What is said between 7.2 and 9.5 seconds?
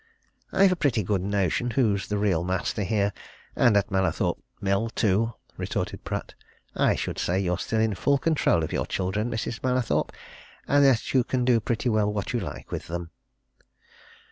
you're still in full control of your children,